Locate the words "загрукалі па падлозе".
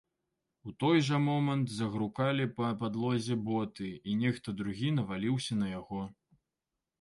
1.79-3.37